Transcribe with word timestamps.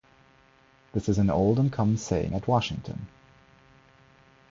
This 0.93 1.07
is 1.09 1.19
an 1.19 1.29
old 1.29 1.59
and 1.59 1.71
common 1.71 1.97
saying 1.97 2.33
at 2.33 2.47
Washington. 2.47 3.05